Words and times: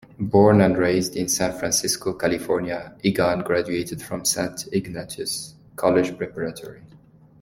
Born 0.19 0.61
and 0.61 0.79
raised 0.79 1.15
in 1.15 1.27
San 1.29 1.59
Francisco, 1.59 2.13
California, 2.13 2.95
Egan 3.03 3.41
graduated 3.41 4.01
from 4.01 4.25
Saint 4.25 4.65
Ignatius 4.73 5.53
College 5.75 6.17
Preparatory. 6.17 6.81